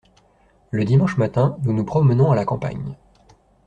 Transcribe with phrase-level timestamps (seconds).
[0.71, 2.97] Le dimanche matin nous nous promenons à la campagne.